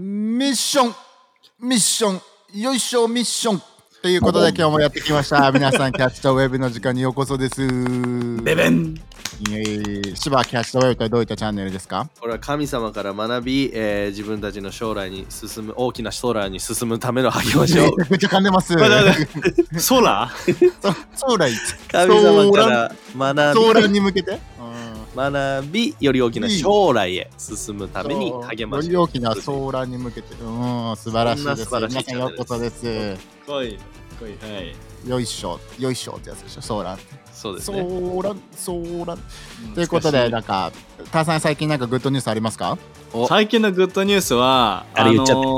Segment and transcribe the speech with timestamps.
[0.00, 0.94] ミッション。
[1.60, 2.60] ミッション。
[2.60, 3.62] よいしょミッション。
[4.00, 5.50] ということで今日もやってきました。
[5.50, 7.66] 皆さん、キャッチとウェブの時間にようこそです。
[8.44, 8.94] ベベン。
[9.50, 12.08] いえいえ芝キャッチとウェブとはどういったチャンネルですか？
[12.20, 17.92] これは神様から学び、えー自分たちの将来に進む大きな将来に進むための励ましを。
[18.08, 18.74] めっちゃ噛んでます。
[18.76, 18.88] 待っ
[19.26, 20.28] て待ってソーラ？
[20.46, 20.72] ー
[21.18, 21.50] そ将来、
[21.90, 22.92] 神様から
[23.34, 24.38] 学将来びに向けて、
[25.18, 30.44] 学びより大きな将来へ進むために励ましより大きな将来に向けて、う
[30.92, 31.64] ん、素晴らしいです。
[31.64, 33.16] 素晴らしい皆さんようこそです。
[33.46, 33.78] 来い
[34.20, 35.08] 来いはい。
[35.08, 36.96] よいしょ、よいしょってやつでしょ、ソーラン。
[36.96, 37.02] ソ
[37.32, 37.80] そうですね。
[37.80, 39.18] ーラン、ソーラン。
[39.74, 40.72] ということで、なんか、
[41.12, 42.76] ターさん最近なんかグッドニュースありますか？
[43.12, 43.28] お。
[43.28, 45.48] 最近のグッドニュースはあれ言っちゃって。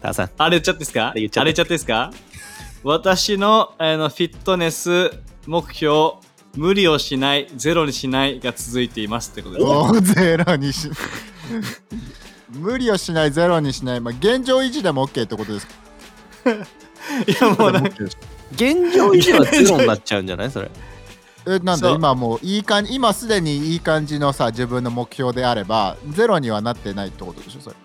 [0.00, 0.30] ターさん。
[0.38, 1.08] あれ言っちゃってですか？
[1.08, 1.42] あれ言っちゃって。
[1.42, 2.12] あれ言っちゃっていいですか？
[2.84, 5.10] 私のあのフィットネス
[5.46, 6.12] 目標
[6.56, 10.90] 無理をしないゼロにしないが続いていますってことですおーゼロにし
[12.50, 15.72] 無理をしないゼロにしない、まあ、現状維持でも OK ってことですか？
[17.26, 17.90] いやもうなんか
[18.52, 20.70] 現状維持はゼロになっちゃうんじゃないそれ？
[21.46, 27.76] えなんだ今もういい感じ今すでにいい感じのさ自分の目標であればゼロにはなってないってことでしょそれ。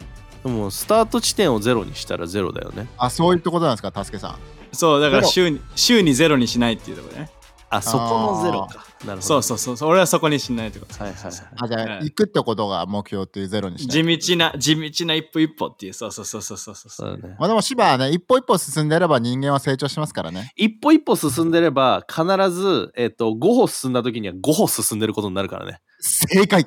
[0.44, 2.88] でもスタート地点をゼロにしたらゼロだよね。
[2.98, 4.36] あそういうことなんですかたすけさん。
[4.73, 7.30] そうだから週に週にゼロにしないっていうところね
[7.75, 8.85] あそこのゼロか。
[9.05, 9.21] なるほど。
[9.21, 9.89] そうそうそうそう。
[9.89, 11.33] 俺はそこにしないってことはいはいはい。
[11.61, 12.03] あじゃあ、はい。
[12.05, 14.19] 行くってことが目標っていうゼロにしない。
[14.19, 15.93] 地道な地道な一歩一歩っていう。
[15.93, 16.91] そうそうそうそうそうそう。
[16.91, 17.35] そうだね。
[17.39, 20.52] まあでも芝はね一歩一歩進んでれば人間は成長しますからね。
[20.55, 25.80] 一歩一歩進んでれば必ず、えっと5歩進んだ時には5歩進んでることになるからね。
[25.99, 26.65] 正解。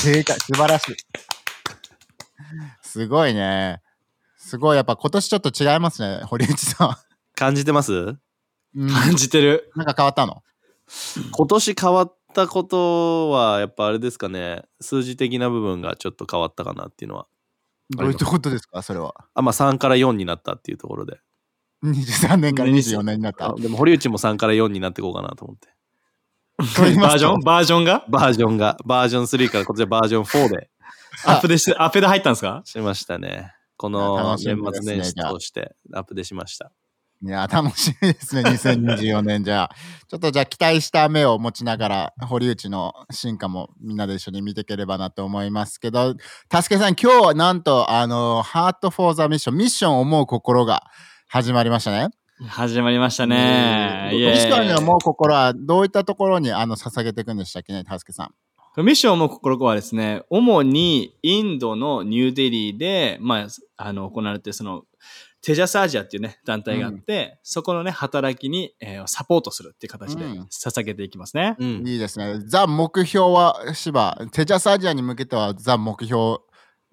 [0.00, 0.36] 正解。
[0.40, 0.96] 素晴らしい。
[2.82, 3.80] すごいね。
[4.38, 4.76] すごい。
[4.76, 6.98] やっぱ今年ちょっと違いますね堀内さ
[7.34, 8.16] 感じてます？
[8.74, 9.70] 感じてる。
[9.76, 10.42] なんか変わったの？
[11.32, 14.62] 今年変わったことはやっぱあれですかね。
[14.80, 17.26] 数字的な部分がちょっと変わったかなっていうのは。
[17.90, 19.14] どういうことですかそれは？
[19.34, 21.18] あまあ3から4になったっていうところで。
[21.84, 23.50] 23年から24年になった。
[23.50, 25.68] あでも堀内も3から4になっていこうかなと思って。
[26.58, 27.40] バージョン？
[27.40, 28.04] バージョンが？
[28.08, 28.76] バージョンが。
[28.84, 30.70] バージョン3からこっちはバージョン4で。
[31.24, 32.62] アップでしアップで入ったんですか？
[32.64, 33.52] しましたね。
[33.76, 36.72] こいの年末年始通してアップデしました
[37.20, 39.70] いや、楽しみですね、 2024年じゃあ。
[40.06, 46.14] ちょっとじゃあ期待した目を持ちながら、堀内の進化もみんなで一緒に見ていければなと思いますけど、
[46.48, 50.84] たすけさん、今日はなんと、あの、ハートフォーザミッション、ミッションを思う心が
[51.28, 52.08] 始まりましたね。
[52.46, 58.34] 始まりましたねミッションに思う心はどういったところにあの捧げていくんでしたっけね、たすけさん。
[58.84, 64.84] ミッションも心はですね、主にインドのニューデリーで、まあ、あの、行われてその、
[65.48, 71.56] テジャスアジアっていうね、団体があって、そこのね、働きに、えーサポートするっていう形でうん捧げていきますね。
[71.58, 72.38] うんいいですね。
[72.44, 76.40] ザ目標は、芝、テジャスアジアに向けてはザ目標、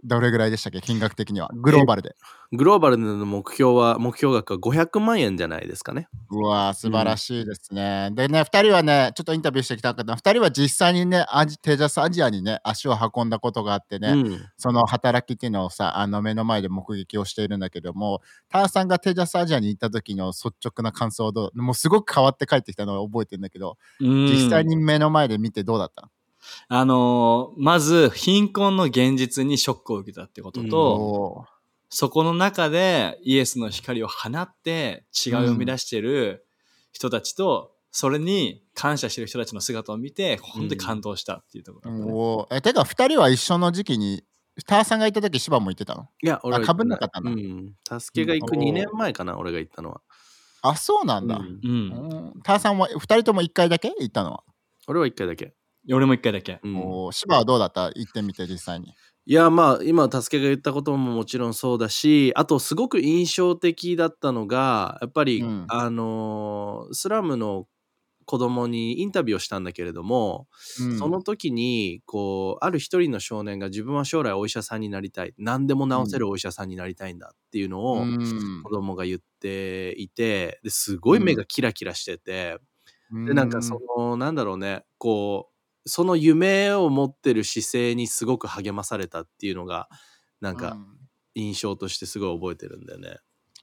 [0.06, 1.50] どれぐらいでしたっけ、金額的には。
[1.54, 2.16] グローバルで。
[2.52, 8.12] グローバルの目標は目標額は500万円じゃないですかねうわー素晴らしいですね。
[8.14, 21.62] でね、2人はね、ちょっとインタビューしてきた方、2人は実際にね、アジテジャスアジアにね、足を運んだことがあってね、うんその働きっていうのをさ、あの目の前で目撃をしているんだけども、ターさんがテジャスアジアに行った時の率直な感想はどう？
[21.62, 26.10] もうすごく変わって帰ってきたのを覚えてるんだけど、うん実際に目の前で見てどうだった
[26.68, 31.46] あのーまず、貧困の現実にショックを受けたってことと、
[31.90, 36.46] そこの中でイエスの光を放って違いを生み出している
[36.92, 42.56] 人たちと、それに感謝してる人たちの姿を見て、本当に感動したっていうところね、おー。
[42.58, 44.24] えてか2人は一緒の時期に、
[44.66, 46.08] ターさんが行った時、芝も行ってたの？
[46.22, 47.32] いや俺はあ被んなかったんだ。
[47.32, 47.74] うん。
[48.00, 48.62] 助けが行くうん。
[48.62, 50.02] 2年前かな俺が行ったのは。
[50.62, 51.38] あ、そうなんだ。
[51.38, 51.60] うん。
[51.64, 51.72] うん。
[52.34, 52.42] うん。
[52.44, 54.44] ターさんは2人とも1回だけ行ったのは？
[54.88, 55.54] 俺は1回だけ
[55.94, 56.60] 俺も一回だけ。
[56.64, 56.78] うん。
[56.78, 57.86] おー芝はどうだった？
[57.88, 58.94] 行ってみて実際に。
[59.28, 65.66] いやまあ今助けが言ったことももちろんそうだしあとすごく印象的だったのがやっぱり、うん。
[65.68, 67.68] あのースラムの
[68.28, 70.48] 子供にインタビューをしたんだけれども、
[70.80, 70.98] うん。
[70.98, 78.64] その時にこうある一人の少年が自分は将来お医者さんになりたい何でも治せるお医者さんになりたいんだっていうのをうん。
[78.64, 82.58] 子供が言っていてですごい目がキラキラしてて、
[83.12, 85.55] でなんかそのなんだろうねこう
[85.86, 89.90] その夢を持ってる姿勢にすごく励まされたっていうのが
[90.42, 90.80] なんか
[91.36, 93.18] 印象としてすごい覚えてるんだよね。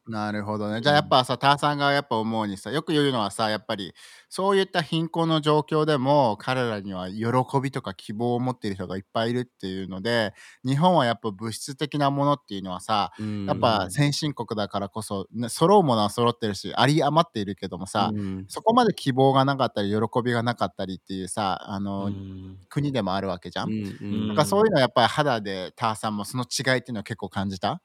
[0.09, 0.81] なるほどね。
[0.81, 3.95] じゃあやっぱさ、ターさんがやっぱ思うにさ、よく言うのはさ、やっぱり
[4.29, 7.25] そういった貧困の状況でも彼らには喜
[7.63, 10.35] びとか希望を持っている人がいっぱいいるっていうので、
[10.65, 13.47] 日本はやっぱ物質的なものっていうのはさ、うん。
[13.47, 18.49] やっぱ先進国だからこそ、ね、揃うものは揃ってるし、あり余っているけどもさ、うん。
[18.49, 22.67] そこまで希望がなかったり、喜びがなかったりっていうさ、あうの、ん。
[22.69, 23.67] 国でもあるわけじゃん。
[23.67, 24.29] うんうん。
[24.29, 27.81] なんかそういうのはやっぱり肌でターさんもその違いっていうのは結構感じた？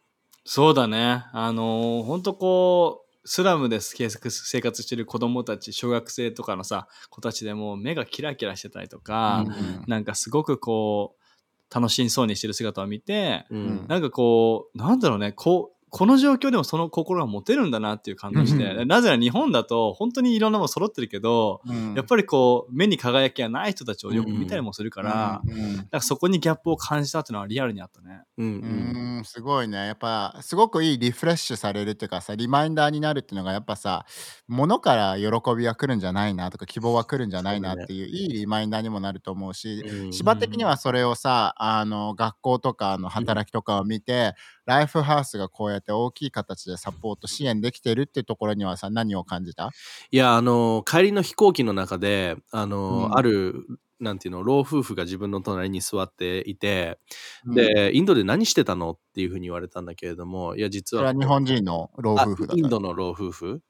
[0.49, 1.25] そうだね。
[1.33, 21.93] あのー、ほんとこう、スラムで生活生活してる子供たち、小学生とかのさ、子たちでも目がキラキラしてたりとか、うんなんかすごくこう、楽しそうにしてる姿を見て、うんなんかこう、なんだろうね、こう、この状況でもその心が持てるんだなっていう感動して、うんなぜなら日本だと本当にいろんなもの揃ってるけど、うん。
[21.93, 28.23] やっぱりこう、目に輝きがない人たちをよく見たりもするから、うんかそこにギャップを感じたっていうのはリアルにあったね。
[28.37, 29.23] うんうーん。
[29.23, 29.87] すごいね。
[29.87, 34.05] やっぱすごくいいリフレッシュされるっていうかさリマインダーになるっていうのがやっぱさ
[34.47, 44.35] 物から喜びは来るんじゃないなとか希望は来るんじゃないなっていういいリマインダーにもなると思うしうん芝的にはそれをさあの学校とかの働きとかを見て
[44.67, 49.73] ライフハウスがこうやって大きい形でサポート支援できてるっていうところにはさ何を感じた？
[50.11, 53.17] いや、あの、帰りの飛行機の中で、あの、うん。
[53.17, 53.65] ある、
[53.99, 56.97] なんていうの、老夫婦が自分の隣に座っていて、
[57.45, 63.61] で、インドで何してたのっていうふうに言われたんだけれども、いや、実は、それは日本人の老夫婦だインドの老夫婦。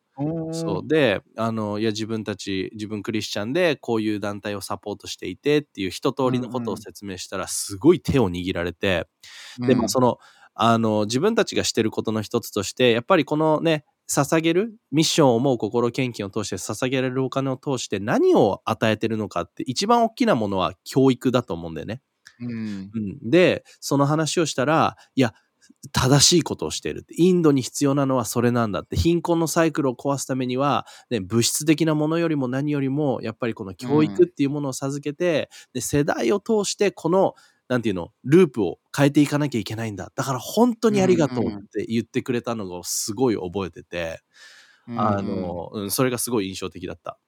[0.51, 0.88] そう。
[0.88, 9.07] であのいや自分たち自分クリスチャンでこういう団体をサポートしていてっていう一通りのことを説明したらすごい手を握られて、
[9.67, 9.77] でうん。
[9.77, 10.17] まあその
[10.59, 22.01] あの自分たちがしてることの一つとしてやっぱりこのね捧げるミッションを思う心献金を通して捧げられるお金を通して何を与えてるのかって一番大きなものは教育だと思うんだよね。
[22.39, 25.33] うんうん、でその話をしたらいや
[25.92, 37.33] 正しいことをしているってインドに必要なのはそれなんだって貧困のサイクルを壊すためには、ね、物質的なものよりも何よりもやっぱりこの教育っていうものを授けて、で世代を通してこの
[37.69, 38.11] なんていうの？
[38.23, 40.11] ループを変えていかなきゃいけないんだ。
[40.15, 44.21] だから本当にありがとうって言ってくれたのがすごい覚えてて、
[44.95, 47.19] あのうん、それがすごい印象的だった。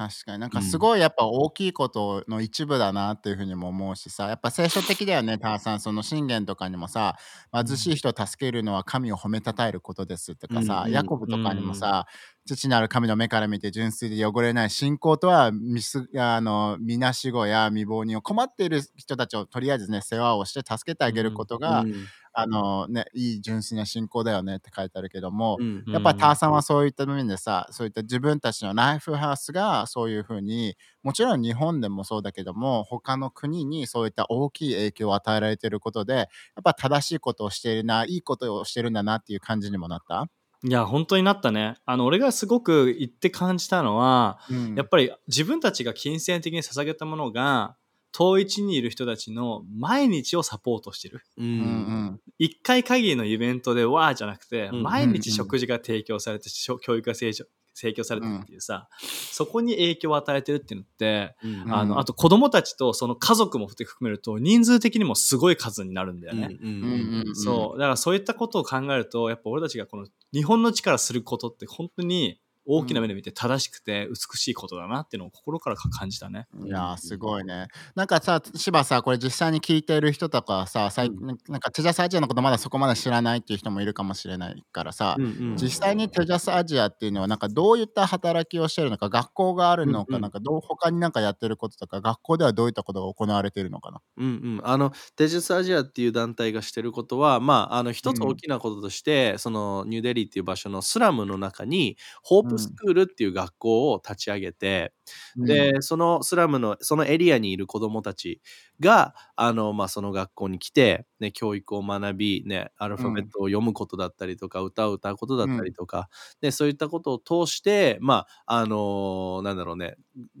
[0.00, 0.38] 確かに。
[0.38, 5.80] なんかすごいやっぱ大きいことの一部だなっていうふうにも思うしさやっぱ聖書的だよねターさん。
[5.80, 7.16] その信玄とかにもさ
[7.52, 12.06] 貧しい人を助けるのは神を褒めたたえることですとかさ、うんうんヤコブとかにもさ、
[12.46, 36.26] 父なる神の目から見て純粋で汚れない信仰とはみすあのみなしごや未亡人を困っている人たちをとりあえずね世話をして助けてあげることが、うんあのねいい純粋な信仰だよねって書いてあるけども、うんやっぱりターさんはそういった面でさ、そういった自分たちのライフハウスがそういうふうに、もちろん日本でもそうだけども、他の国にそういった大きい影響を与えられていることで、やっ
[36.62, 40.28] ぱ正しいことをしているな、いいことをしてるんだなっていう感じにもなった？
[40.62, 41.76] いや、本当になったね。
[41.86, 47.76] あの、俺がすごく言って感じたのは、うんやっぱり自分たちが金銭的に捧げたものが、
[48.12, 51.22] 遠い地にいる人たちの毎日をサポートしてる。
[51.38, 66.58] ううんん一回限りのイベントでわーじゃなくて、うん毎日食事が提供されて、教育が提供提供されてるっていうさ、そこに影響を与えてるっていうのって、うんうんあの、あと子供たちとその家族も含めると、人数的にもすごい数になるんだよね。
[66.60, 66.86] うんうんう
[67.24, 67.78] んうんそう。
[67.78, 76.46] だからそういったことを考えると、やっぱ俺たちがこの日本の力することって本当に大きな目で見て正しくて美しいことだなっていうのを心から感じたね。
[76.64, 77.68] いやーすごいね。
[77.94, 81.38] なんかさ、芝さ、これ実際に聞いている人とかはさ、最うん。
[81.48, 84.64] なんかテジャスアジアのことまだそこまで知らないっていう人もいるかもしれない。
[84.72, 85.56] からさ、うんうん。
[85.56, 90.22] 実際にテジャスアジアっていうのはなんかどういった働きをしてるのか学校があるのか、うんうん。
[90.22, 94.00] なんかどう他になんかやってることとか学校ではどういったことが行われているのかな。
[94.18, 104.92] うんうん、あのテジスアジアっていう団体がしてることはまああの一つ大きなこととして、そのニューデリーっていう場所のスラムの中にホープスクールっていう学校を立ち上げて、
[105.36, 108.40] でそのスラムのそのエリアにいる子どもたち
[108.80, 116.08] があの、まあ、その学校に来て、ね、教育を学び、ね、アルファベットを読むことだったりとか、歌を歌うことだったりとか、
[116.40, 119.96] でそういったことを通してまああのなんだろうね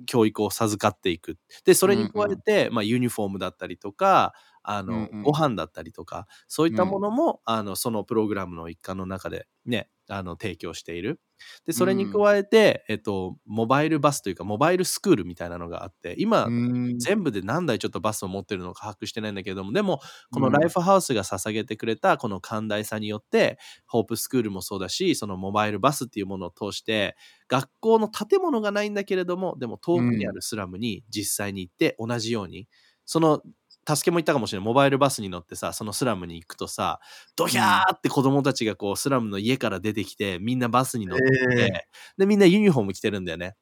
[0.06, 1.36] 教育を授かっていく。
[1.64, 4.32] でそれに加えて、まあ、ユニフォームだったりとか
[4.76, 5.22] あの、うんうん。
[5.22, 11.20] ご飯だったりとかそういったものも、あのそのプログラムの一環の中でねあの提供している。
[11.66, 16.98] でそれに加えて、えっと、モバイルバスというかモバイルスクールみたいなのがあって今、うん。
[16.98, 20.00] 全部で何台ちょっとバスを持ってるのか把握してないんだけれどもでも
[20.30, 27.16] このライフハウスが捧げてくれたこの寛大さによってホープスクールもそうだしそのモバイルバスっていうものを通して
[27.48, 32.68] 学校の建物がないんだけれどもでも遠くにあるスラムに実際に行って同じように
[33.06, 33.40] その
[33.88, 34.66] 助けも言ったかもしれない。
[34.66, 37.00] モバイルバスに乗ってさそのスラムに行くとさ
[37.36, 41.24] ドヒャーって子供たちがこうスラムの家から出てきてみんなバスに乗って
[41.58, 41.70] え
[42.18, 43.56] でみんなユニフォーム着てるんだよね。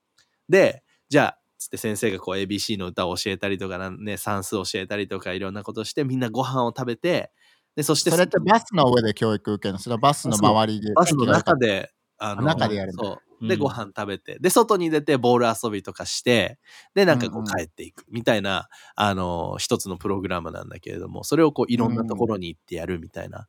[0.49, 7.33] でじゃあつって先生がこう ABC の歌を教えたりとかね算数教えたりとかいろんなことしてみんなご飯を食べて
[7.77, 9.79] でそしてそれってバスの上で教育受けるの？
[9.79, 10.93] それはバスの周りで。
[10.95, 13.05] バスの中で、あの中でやるんだ。
[13.05, 13.19] そう。
[13.41, 13.61] で、うん。
[13.61, 16.59] ご飯食べて、で、外に出てボール遊びとかして、
[16.95, 23.49] で、なんかこう帰っていくみたいな、あの、一つのプログラムなんだけれども、それをこういろんなところに行ってやるみたいな。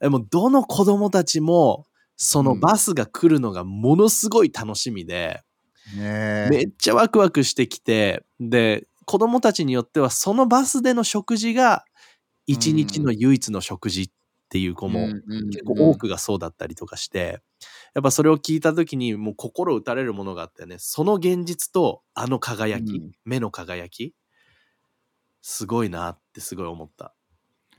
[0.00, 5.42] でも、どの子供たちも、そのバスが来るのがものすごい楽しみで、
[6.50, 11.84] めっちゃワクワクしてきて、で、子供たちによっては、そのバスでの食事が、
[12.46, 14.10] 一日の唯一の食事っ
[14.54, 15.08] ていう子も、
[15.50, 17.40] 結構多くがそうだったりとかして、
[17.92, 23.10] やっぱそれを聞いた時にもう心打たれるものがあってね、その現実とあの輝き、うん。
[23.24, 24.14] 目の輝き、
[25.42, 27.16] すごいなってすごい思った。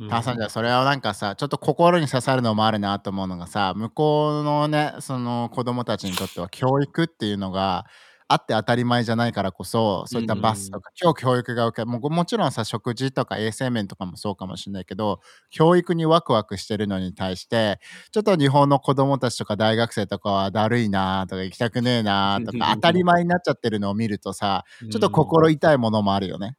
[0.10, 0.36] ターさん。
[0.36, 7.86] じゃあそれはなんかさちょっと心に刺さるのもあるなと思うのがさ向こうのねその子供たちにとっては教育っていうのが
[8.28, 15.20] あって当たり前じゃないからこそそういったバスとか、今日教育が受けもうもちろんさ食事とか衛生面とかもそうかもしれないけど
[15.52, 17.80] 教育にワクワクしてるのに対して
[18.12, 26.58] ちょっと日本の子供たちとか大学生とかはだるいなとか行きたくねえなとか 当たり前になっちゃってるのを見るとさちょっと心痛いものもあるよね。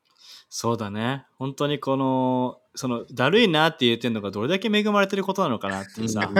[0.48, 1.26] そうだね。
[1.38, 6.30] 本当にこの、その、だるいなって言ってるのがどれだけ恵まれてることなのかなってさ、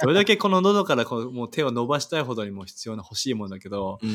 [0.00, 4.10] どれだけこの喉からこうもう手を伸ばしたいほどにも必要な欲しいものだけど、うん。
[4.10, 4.14] う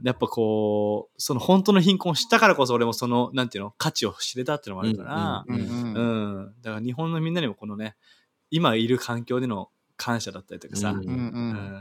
[0.04, 7.94] やっぱこう、その本当の貧困を知ったからこそ俺もその、なんていうの、価値を知れたっていうのもあるから、うん、だから日本のみんなにもこのね、
[8.50, 10.96] 今いる環境での感謝だったりとかさ、うん。
[10.96, 11.18] うんううん。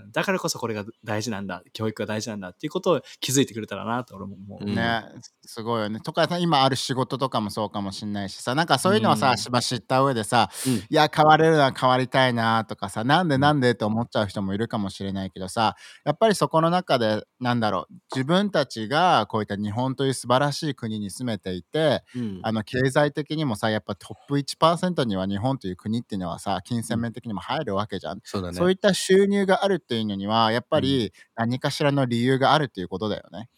[0.07, 4.65] んだからこそこれが大事なんだ、教育が大事なんだっていうことを気づいてくれたらなと俺も思う。
[4.65, 4.75] うん。
[4.75, 5.03] ね、
[5.45, 6.01] すごいよね。
[6.01, 8.55] とかさ今ある仕事とかもそうかもしれないしさ。
[8.55, 10.73] なんかそういうのをさ、うんしば知った上でさ、うん。
[10.73, 22.39] いや変われるのは変わりたいなとかさなんでなんでって思っちゃう人もいるかもしれないけどさやっぱりそこの中でなんだろう自分たちがこういった日本という素晴らしい国に住めていてうん。
[22.43, 28.06] あの経済的にもさやっぱトップ1%には日本という国っていうのはさ金銭面的にも入るわけじゃん。
[28.23, 28.57] そうだね。
[28.57, 33.49] そういった収入があるっていうのにはやっぱり何かしらの理由があるっていうことだよね。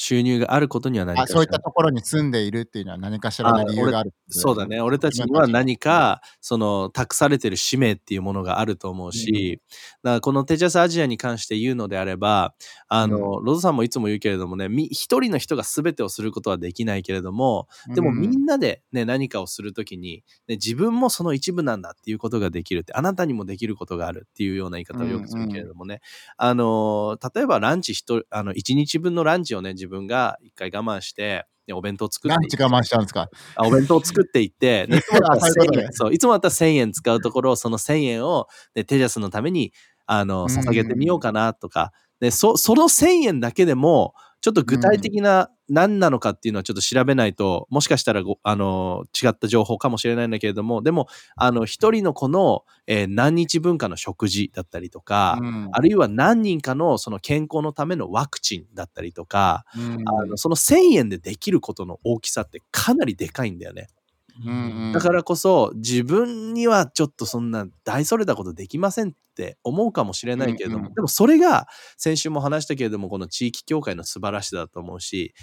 [0.00, 4.80] 収入があることには何かあそういったところに住んでいるっていうのは何かしらの理由があるそうだね。
[4.80, 9.60] 俺たちには何か、その、託されてる使命っていうものがあると思うし、
[10.04, 12.54] だからこのテジャスアジアに関して言うのであれば、
[12.88, 26.00] あの、ロゾさんもいつも言うけれどもね、み一人の人が全てをすることはできないけれども、でもみんなでね、何かをするときに、ね、自分もその一部なんだっていうことができるって、あなたにもできることがあるっていうような言い方をよくするけれどもね、
[26.36, 33.28] あの、例えばランチ一人、あの、一日分のランチをね、自分が一回我慢して、ねお弁当作っていってランチ我慢しちゃうんですか？
[33.56, 39.72] あお弁当を作っていって、 ねいつもだったらあそういうこと1000円、そう、いつもだったら1000円使うところを、その1000円を、ね、テジャスのために、
[40.06, 40.46] あの、うん。
[40.46, 55.68] 捧げてみようかなとか、で、そ、その1000円だけでも、ちょっと具体的な何なのかっていうのはちょっと調べないと、もしかしたらご、あの、違った情報かもしれないんだけれども、でも、あの、一人の子の、えー何日分かの食事だったりとか、うん。
[55.72, 60.08] あるいは何人かのその健康のためのワクチンだったりとか、うん。
[60.08, 63.88] あのその1000円でできることの大きさってかなりでかいんだよね。
[64.44, 64.92] うんうん。
[64.92, 70.94] だからこそ自分にはちょっとそんな大それたことできませんって思うかもしれないけれども、うんうん。
[70.94, 71.66] でもそれが
[71.96, 75.34] 先週も話したけれどもこの地域協会の素晴らしさだと思うし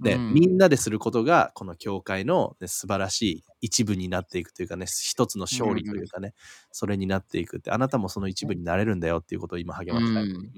[0.00, 0.34] で、うん。
[0.34, 6.34] みんなですることがこの協会の、ね、素晴らしい一部になっていくというかね一つの勝利というかね、
[6.72, 10.30] それになっていくってあなたもその一部になれるんだよっていうことを今励ましたい、うん。
[10.30, 10.52] うん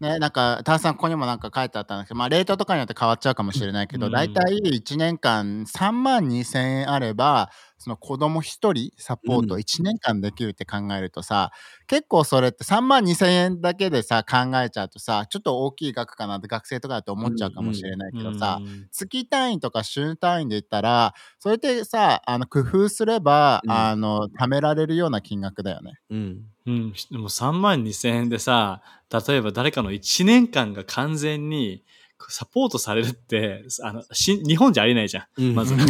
[0.00, 4.12] ね、なんか、ターさん、ここにもなんか書いてあったんですけど、まあ、レートとかによって変わっちゃうかもしれないけど、うん。
[4.12, 9.60] 大体1年間3万2千円あれば、その子供1人サポートうん。
[9.60, 11.52] 1年間できるって考えるとさ、
[11.86, 23.70] 結構それって3万2千円だけでさ、考えちゃうとさ、ちょっと大きい額かなって学生とかだと思っちゃうかもしれないけどさ、うん月単位とか週単位で言ったら、それってさ、あの工夫すれば、うん。
[23.70, 25.92] あの、貯められるような金額だよね。
[26.10, 26.42] うん。
[26.66, 31.82] うん、でも3万2千円でさ、例えば誰かの1年間が完全に
[32.28, 35.42] サポートされるって、あのし日本じゃありえないじゃん。
[35.42, 35.54] うん。
[35.54, 35.76] まず。
[35.76, 35.84] ね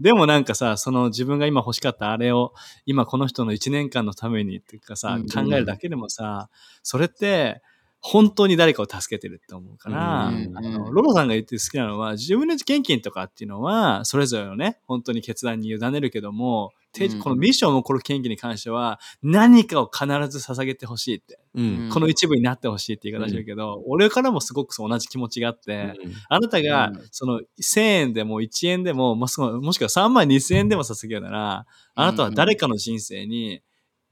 [0.00, 2.54] でもなんかさ、その自分が今欲しかったあれを、
[2.86, 5.28] 今この人の1年間のためにっていうかさ、うん。
[5.28, 6.48] 考えるだけでもさ、
[6.82, 7.60] それって、
[8.02, 10.52] 本当に誰かを助けてるって思うから、うん。
[10.56, 17.20] あのロロさんが言って好きなのは、自分の献金とかっていうのは、それぞれのね、本当に決断に委ねるけども、てうん。
[17.20, 21.90] このミッションを起こる献金に関しては、何かを必ず捧げてほしいって、うん。
[21.92, 25.94] この一部になってほしいって言い方してるけど、俺からもすごく同じ気持ちがあって、
[26.28, 33.62] あなたがうん、その、1000円でも1円でも、もしくはもしくは3万2000円でも捧げるなら、あなたは誰かの人生に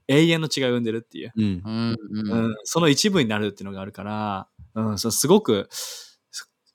[0.09, 1.33] 永遠の違いを生んでるっていう。
[1.37, 1.63] うん。
[1.65, 1.71] う。
[1.71, 2.51] んううん。
[2.53, 6.07] ん、その一部になるっていうのがあるから、うん、そうすごくす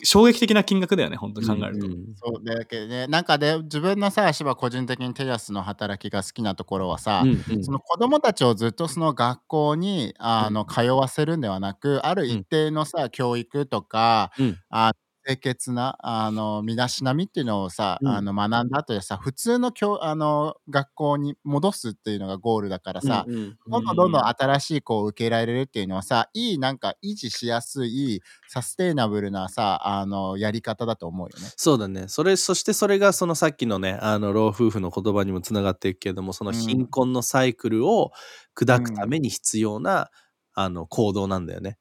[0.05, 1.85] 衝撃的な金額だよね、本当に考えると。
[1.87, 14.57] うんそうだけどねなんかで自分のさ芝個人的にテジャスの働きが好きなところはさ、うんその子供たちをずっとその学校にあの通わせるんではなくある一定のさ、教育とか、うん。
[14.69, 14.91] あ
[15.25, 31.53] 清潔なあの身だしなみっていうのをさ、うんあの学んだ後でさ普通の教あの学校に戻すっていうのがゴールだからさ、うんうんどんどんどんどん新しい子を受け入れられるっていうのはさいいなんか維持しやすいサステイナブルなさあのやり方だと思うよね。
[31.57, 32.07] そうだね。
[32.07, 38.11] それ、そしてそれがそのさっきのね、あの、老夫婦の言葉にもつながっていくけれども、そのうん貧困のサイクルを
[38.55, 40.09] 砕くために必要な、
[40.53, 41.77] あの、行動なんだよね。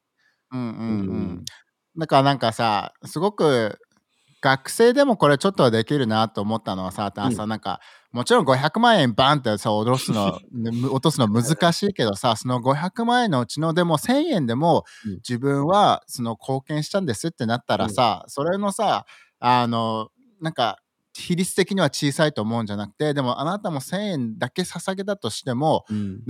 [0.51, 1.45] うんうんううんん。
[1.97, 3.79] だからなんかさすごく
[4.41, 7.35] 学生でもこれちょっとできるなと思ったのはさ、うん。
[7.35, 7.79] さなんか
[8.11, 10.37] もちろん500万円バンってさ落とすの
[10.91, 15.13] 落とすの難しいけどさその500万円のうちのでも1000円でもうん。
[15.15, 19.05] 自分はその貢献したんですってなったらさ、それのさ
[19.39, 20.09] あの
[20.41, 20.79] なんか
[21.13, 26.23] 比率的には小さいと思うんじゃなくてでもあなたも1000円だけ捧げたとしてもうん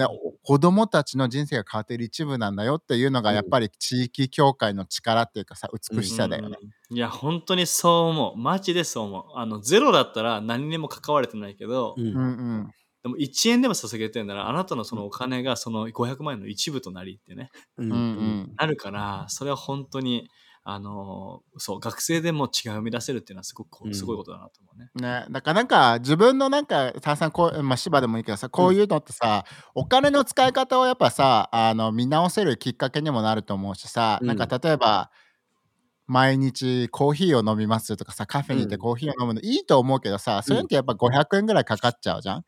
[0.44, 6.58] 子供たちの人生が変わっている一部なんだよっていうのがうんやっぱり地域協会の力っていうかさ美しさだよね。
[6.90, 8.38] いや、本当にそう思う。
[8.38, 9.24] マジでそう思う。
[9.36, 12.20] あの、ゼロだったら何にも関われてないけど、うんうんう
[12.60, 12.72] ん
[13.04, 20.30] でも1円でも捧げてるなら、あなたのそのお金がその500万円の一部となりってね、うんうんうんなるから、それは本当に、
[20.66, 24.90] あの、そう、学生でも違いを生み出せるっていうのはすごくすごいことだなと思うね。
[24.96, 29.44] ね、だからなんか自分のなんかたくさんこう、まあ、芝でもいいけどさこういうのってさ、
[29.76, 34.28] お金の使い方をやっぱさあの見直せるきっかけにもなると思うしさ、うん。
[34.28, 35.12] なんか例えば
[36.08, 38.82] 毎日コーヒーを飲みますとかさカフェに行ってうん。
[38.82, 42.46] コーヒーを飲むのいいと思うけどさ、そういうのってやっぱ500円ぐらいかかっちゃうじゃん。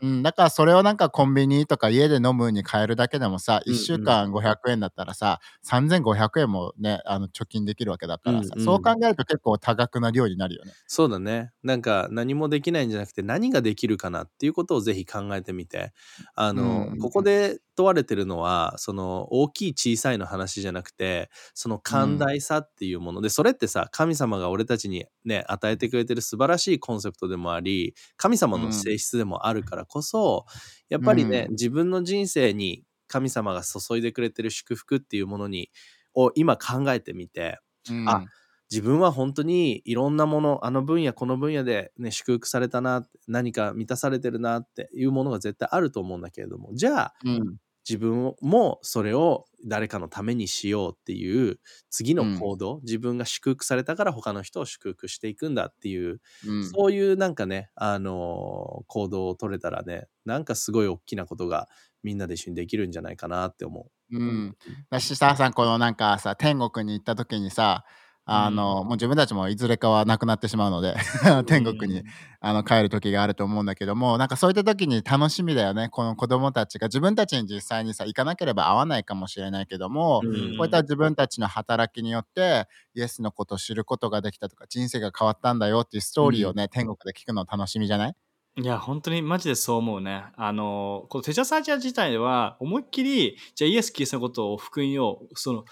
[0.00, 10.72] うんうん、だからそれをなんかコンビニとか家で飲むに変えるだけでもさ、うんうん1週間500円だったらさ、3500円もね、あの貯金できるわけだからさ、うんうんそう考えると結構多額な量になるよね。
[10.86, 11.52] そうだね。
[11.62, 15.92] なんか何もできないんじゃなくて何ができるかなっていうことをぜひ考えてみて。
[16.34, 30.46] あの、うんここで問われてるのは、その大きい小さいの話じゃなくて、その寛大さっていうもので、それってさ、神様が俺たちにね、与えてくれてる素晴らしいコンセプトでもあり、神様の性質でもあるからこそ、
[30.88, 31.52] やっぱりね、うん。
[31.52, 35.70] 自分の人生に神様が注いでくれてる祝福っていうものに、
[36.14, 38.06] を今考えてみて、うん。
[38.06, 38.24] あ
[38.70, 47.58] 自分は本当にいろんなものあの分野この分野で、ね、祝福されたな何か満たされてるなっていうものが絶対あると思うんだけれどもじゃあうん。
[47.88, 51.58] 自分もそれを誰かのためにしようっていう
[51.90, 56.64] 次の行動、自分が祝福されたから他の人を祝福していくんだっていう、うん。
[56.64, 61.68] そういうなんかね、あのー行動を取れたらねなんかすごい大きなことが
[62.02, 64.18] みんなで一緒にできるんじゃないかなって思う。
[64.18, 64.56] うん、
[64.90, 67.84] だしささんこのなんかさ天国に行った時にさ
[68.30, 70.94] あの、もう自分たちもいずれかは亡くなってしまうので
[71.46, 72.02] 天国に、
[72.40, 75.88] あの帰る時があると思うんだけどもなんかそういった時に楽しみだよね。
[75.88, 80.56] この子供たちが自分たちに実際にさ行かなければ会わないかもしれないけども、うん。
[80.58, 88.27] こういった自分たちの働きによってイエスのことを知ることができたとか人生が変わったんだよっていうストーリーをね、天国で聞くの楽しみじゃない？
[88.60, 90.24] いや、本当にマジでそう思うね。
[90.36, 95.64] あの、このテジャサージャ自体は、思いっきり、じゃあイエス・キリストのことを福音を、その、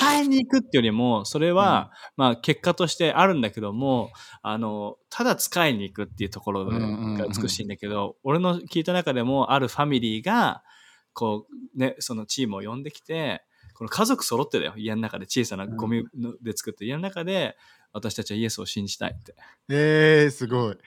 [0.00, 4.10] 伝えに行くっていうよりも、それは、まあ、結果としてあるんだけども、
[4.42, 10.64] あの、ただ使いに行くっていうところうんうんうんが美しいんだけど、俺の聞いた中でも、あるファミリーが、
[11.12, 14.74] こう、ね、そのチームを呼んできて、この家族揃ってだよ。
[14.76, 17.56] 家の中で小さなゴミので作って、家の中で、
[17.92, 19.36] 私たちはイエスを信じたいって。
[19.68, 20.78] えー、すごい。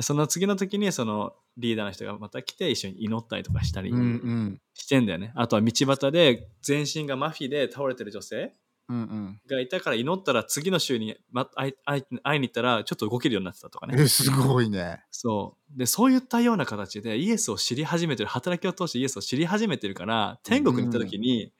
[0.00, 5.30] でその次の時にそのリーダーの人がまた来て一緒に祈ったりとかしたりうんうんしてんだよね。
[5.34, 8.54] あとは道端で全身がマフィーで倒れてる女性
[8.88, 11.74] うんうんがいたから祈ったら次の週に、ま、会い
[12.22, 13.94] 会いに行ったらちょっと動けるようになってたとかね。
[13.98, 15.04] えすごいね。
[15.10, 15.78] そう。
[15.78, 21.52] で、そういったような形でイエスを知り始めてる、働きを通してイエスを知り始めてるから、天国に行った時に、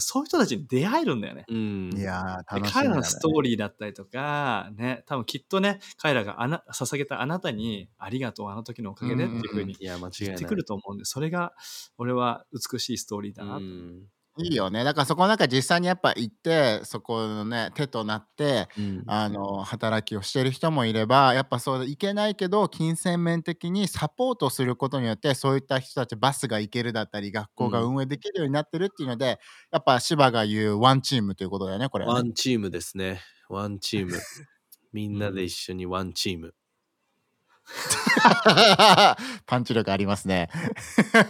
[0.00, 1.44] そういう人たちに出会えるんだよね。
[1.48, 2.86] うんいや楽しみだ、ね。
[2.86, 10.26] 彼らのストーリーだったりとか、ね、多分きっとね、彼らがあな捧げたあなたにありがとう、あの時のおかげでっていうふうにいや間違いない。
[10.28, 11.52] 言ってくると思うんで、それが
[11.98, 13.60] 俺は美しいストーリーだなと。
[13.60, 14.02] うん
[14.38, 14.82] いいよね。
[14.82, 29.38] だからそこなんか実際にやっぱ行って、そこのね、手となって、うんあの、働きをしてる人もいれば、やっぱそういけないけど、金銭面的にサポートすることによって、そういった人たち、バスが行けるだったり、学校がうん運営できるようになってるっていうので、
[29.70, 32.16] やっぱ芝が言うワンチームということだよね、これはね。
[32.16, 33.20] ワンチームですね。
[33.48, 34.26] ワンチーム。
[34.92, 36.54] みんなで一緒にワンチーム。
[39.46, 40.50] パンチ力ありますね。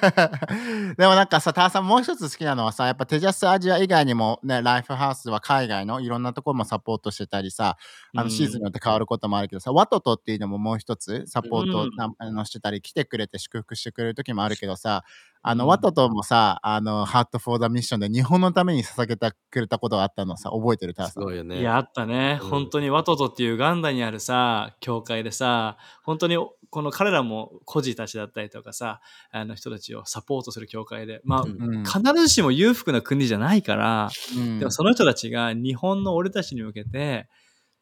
[0.99, 7.77] でもなんかさ、ターさんもう一つ好きなのはさ、やっぱテジャスアジア以外にもね、ライフハウスは海外のいろんなところもサポートしてたりさ、
[8.15, 15.05] あのシーズンによって変わることもあるけどさ、ワトトっていうのももう一つサポートあのしてたり、来てくれて祝福してくれる時もあるけどさ、
[15.43, 15.69] あの、うん。
[15.71, 20.95] ワトトもさ、あの、ハート・フォー・ザ・ミッションで日本のために捧げてくれたことがあったのさ、覚えてる？
[20.95, 21.13] ターさん。
[21.15, 21.61] すごいよね。
[21.61, 22.39] いや、あったね。
[22.41, 22.49] うん。
[22.49, 26.37] 本当にワトトっていうガンダにあるさ、教会でさ、本当に
[26.71, 29.01] この彼らも孤児たちだったりとかさ、
[29.31, 31.77] あの人たちをサポートする教会で、まあ、うん。
[31.79, 31.85] うん。
[31.85, 34.59] 必ずしも裕福な国じゃないから、うん。
[34.61, 37.29] でもその人たちが日本の俺たちに向けて、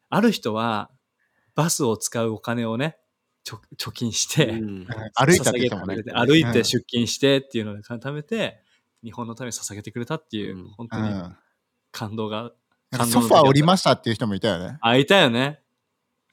[0.09, 0.89] ある人は
[1.55, 2.97] バスを使うお金をね、
[3.77, 4.87] 貯金して、うん。
[5.15, 6.03] 歩いたって人もね。
[6.13, 8.61] 歩いて出勤してっていうので貯めて、
[9.03, 10.67] 日本のために捧げてくれたっていう、うん。
[10.69, 11.35] 本当にうん。
[11.91, 12.51] 感動が、
[12.91, 14.77] なんかソファー降りましたっていう人もいたよね。
[14.81, 15.61] あ、いたよね。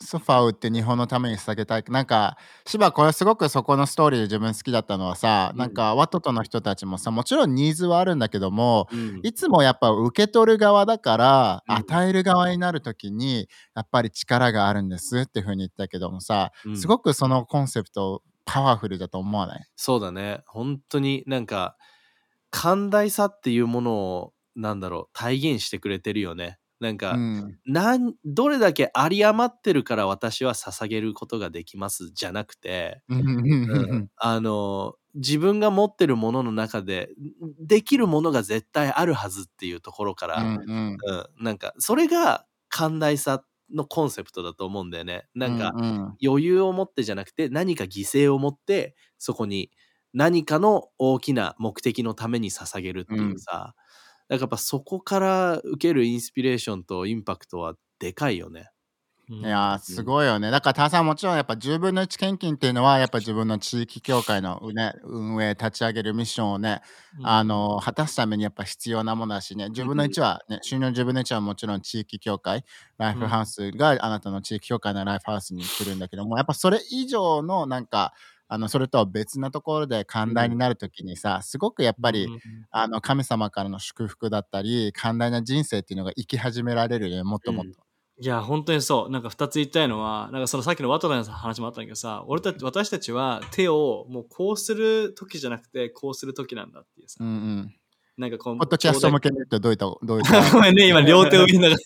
[0.01, 1.85] ソファー売って日本のために捧げたい。
[1.89, 19.67] なんか、芝これすごくそこのストーリーで自分好きだったのはさ、うんなんかワトトの人たちもさ、もちろんニーズはあるんだけども、うんいつもやっぱ受け取る側だから、うん与える側になるときに、やっぱり力があるんですっていうふうに言ったけどもさ、うんすごくそのコンセプトパワフルだと思わない？
[19.77, 20.43] そうだね。
[20.47, 21.77] 本当になんか、
[22.51, 26.59] 寛大さっていうものを、なんだろう、体現してくれてるよね。
[26.81, 27.59] なんか、うん。
[27.67, 37.09] なんどれだけ有り余ってるから私は捧げることができますじゃなくて、うんうんうんあの自分が持ってるものの中で
[37.59, 43.43] できるものが絶対あるはずっていうところから、うんうんうんなんかそれが寛大さ
[43.75, 45.27] のコンセプトだと思うんだよね。
[45.35, 49.71] なんか、うんうん余裕を持ってじゃなくて何か犠牲を持ってそこに
[50.14, 53.75] 何かの大きな目的のために捧げるっていうさ、
[54.29, 58.71] だからやっぱそこから受けるインスピレーションとインパクトはでかいよね。
[59.29, 60.51] いいやーすごいよね。
[60.51, 66.81] だから、ターさんもちろんやっぱ10分の1献金っていうのは、やっぱ自分の地域協会の、ね、運営、立ち上げるミッションをね、
[67.23, 72.64] あの果たすためにやっぱ必要なものだしね、10分の1は、ね、収入の10分の1はもちろん地域協会、
[72.99, 78.14] ライフハウスがあなたの地域協会のライフハウスに来るんだけども、やっぱそれ以上のなんか、
[78.49, 82.39] あのそれとは別なところで寛大になるときにさ、すごくやっぱり、うん
[82.71, 87.81] あの神様からの祝福だったり、寛大な人生っていうのが生き始められるよね、もっともっと。
[88.21, 89.11] いや、本当にそう。
[89.11, 97.19] なんか二つ言いたいのは、なんかそのさっきのワトナの話もあったんだけどさ、俺たち、私たちは手をもうこうする時じゃなくて、こうする時なんだっていうさ。
[97.21, 97.75] うんうん。
[98.18, 101.76] なんかこう、ポッドキャスト向けに言うとどういった、 どういっごめんね、今両手を上に向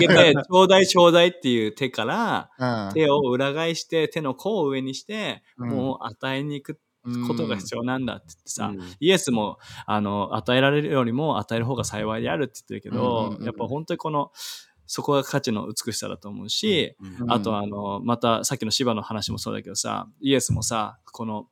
[0.00, 5.68] けて、ちょうだいちょうだいっていう手から、手を裏返して、手の甲を上にして、うん。
[5.70, 6.80] もう与えに行く
[7.28, 8.80] ことが必要なんだって言ってさ、うん。
[8.98, 14.32] イエスもあの与えられるよりも与える方が幸いであるって言ってるけど、やっぱ本当にこの
[14.86, 16.96] そこが価値の美しさだと思うし、
[17.28, 21.46] あとはあのまたさっきの芝の話もそうだけどさイエスもさこの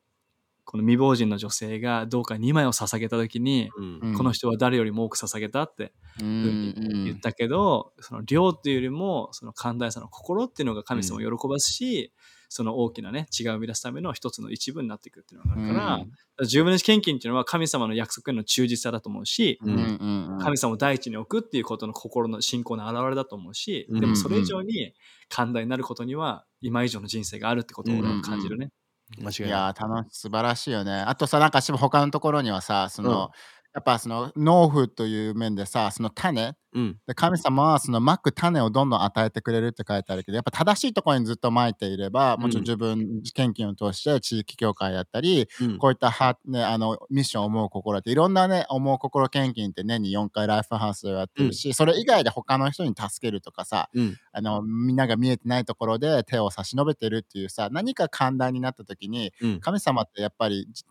[0.67, 4.01] この未亡人の女性がどうか2枚を捧げた時に、うん。
[4.03, 6.75] うんこの人は誰よりも多く捧げたってうん。
[6.77, 12.13] ふうに言ったけど、その量っていうよりもその寛大さの心っていうのが神様を喜ばすし、
[12.49, 15.95] その大きなね違いを生み出すための一つの一部になっていくっていうのがあるから、
[16.41, 16.47] うん。
[16.47, 20.39] 十分の一献金っていうのは神様の約束への忠実さだと思うし、うんうんうん。
[20.41, 24.01] 神様を第一に置くっていうことの心の信仰の表れだと思うし、うん。
[24.01, 24.95] でもそれ以上に
[25.29, 28.71] 寛大になることには今以上の人生があるってことを俺は感じるね。
[29.19, 29.49] 間違いない。
[29.49, 30.93] いやー楽し素晴らしいよね。
[31.01, 33.29] あとさなんかし他のところにはさその、うん
[33.77, 36.97] やっぱその農夫という面でさその種うん。
[37.07, 54.17] で神様はそのまく種をどんどん与えてくれるって書いてあるけどやっぱ正しいところにずっとまいていればもちろん自分献金を通して地域協会やったり、うんこういったは、ね、あのミッションを思う心っていろんなね思う心献金って年に4回ライフハウスをやってるし、それ以外で他の人に助けるとかさうん。
[54.33, 59.61] あのみんなが見えてないところで手を差し伸べてるっていうさ何か寛大になった時にうん。
[59.61, 60.85] 神様ってやっぱりじ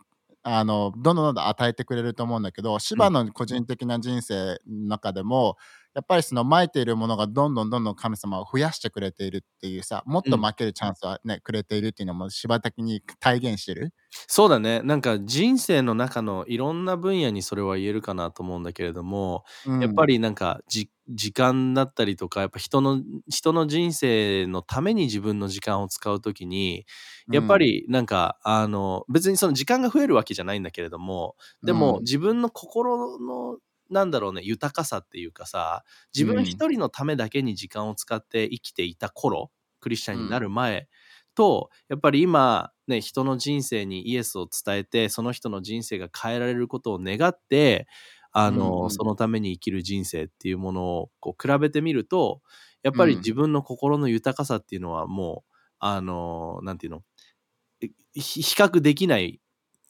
[0.48, 5.56] あのどんどんどんどん与えてくれると思うんだけど芝の個人的な人生の中でも、
[5.96, 13.92] やっぱりそのまいているものがどんどんどんどん神様を増やしてくれているっていうさもっと負けるチャンスはね、くれているっていうのも芝的に体現してる。
[14.28, 14.80] そうだね。
[14.82, 19.44] なんか人生の中のいろんな分野にそれは言えるかなと思うんだけれども、
[19.80, 26.84] やっぱり、りなんかじ時間だったりとかやっぱ人の人の人生のために自分の時間を使うときに
[27.30, 33.58] やっぱりなんか、あの別にその時間が増えるわけじゃないんだけれどもでも、うん自分の心の
[33.90, 40.88] なんだろうね、豊かさっていうかさ、自分一人のためだけに時間を使って生きていた頃、クリスチャンになる前
[41.34, 47.86] と、やっぱり今、ね、人の人生にイエスを伝えて、その人の人生が変えられることを願って、
[48.32, 48.90] あの、うんうん。
[48.90, 52.42] そのために生きる人生っていうものをこう比べてみると、
[52.82, 53.18] やっぱりうん。
[53.18, 57.02] 自分の心の豊かさっていうのはもう、あの、なんていうの、
[58.14, 59.40] 比較できないうん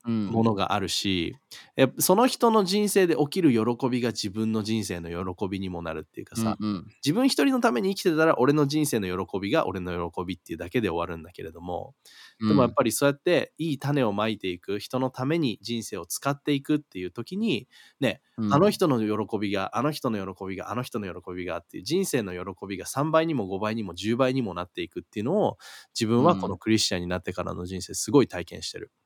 [0.06, 1.36] ものがあるし、
[1.74, 6.86] やっぱその人の人生で起きる喜びが自分の人生の喜びにもなるっていうかさ、うんうん。
[7.04, 11.94] 自分一人のために生きてたら俺の人生の喜びが俺の喜びっていうだけで終わるんだけれども、
[12.40, 17.68] でもやっぱりそうやっていい種をまいていく人のために人生を使っていくっていう時に
[18.00, 18.54] ね、うん。
[18.54, 25.58] あの人の喜びがあの人の喜びがあの人の喜びがっていう人生の喜びが3倍にも5倍にも10倍にもなっていくっていうのを
[25.94, 28.92] 自分はこのクリスチャンになってからの人生すごい体験してる。
[28.92, 29.05] う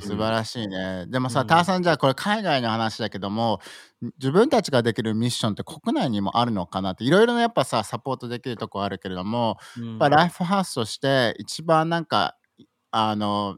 [0.00, 1.06] 素晴らしいね。
[1.08, 1.46] でもさ、うん。
[1.46, 3.60] ターさんじゃあこれ海外の話だけども、
[4.18, 10.00] 自分たちができるミッションって国内にもあるのかなって、いろいろなやっぱさ、サポートできるとこあるけれども、うん。
[10.00, 12.36] やっぱライフハウスとして一番なんか、
[12.92, 13.56] あの、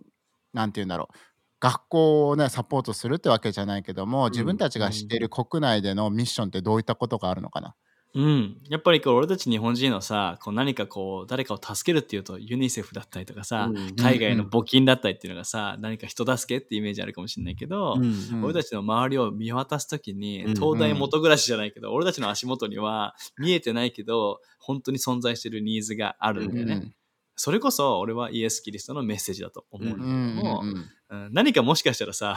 [0.54, 1.16] なんて言うんだろう。
[1.60, 7.74] 学校をね、サポートするってわけじゃないけども、自分たちが知っている国内でのミッションってどういったことがあるのかな？
[8.14, 26.92] うん、やっぱりこう俺たち日本人のさこう何かこう誰かを助けるっていうとユニセフだったりとかさ、うん海外の募金だったりっていうのがさ何か人助けってイメージあるかもしれないけど、うん俺たちの周りを見渡す時に、うん東大元暮らしじゃないけど、俺たちの足元には見えてないけど本当に存在してるニーズがあるんだよね、
[27.36, 31.24] それこそ俺はイエス・キリストのメッセージだと思うんだけどうんうんも、うん。
[31.24, 31.32] うん。
[31.32, 32.36] 何かもしかしたらさ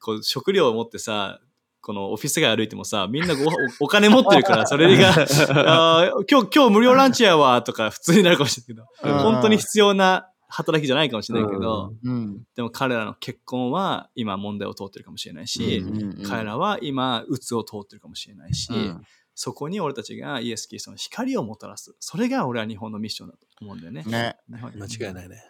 [0.00, 1.40] こう食料を持ってさ
[1.80, 3.46] このオフィス街歩いてもさみんなごお
[3.80, 5.10] お金持ってるからそれが
[5.50, 9.22] あー今日今日無料ランチやわとか普通になるかもしれないけどうん。
[9.32, 19.02] 本当に必要な働きじゃないかもしれないけど、うんでも彼らの結婚は今問題を通ってるかもしれないし、うんうんうん彼らは今鬱を通ってるかもしれないし、うん。
[19.34, 21.94] そこに俺たちがイエス・キリストの光をもたらす。
[22.00, 24.02] それが俺は日本のミッションだと思うんだよね。
[24.02, 24.36] ね。
[24.48, 25.42] 間違いないね。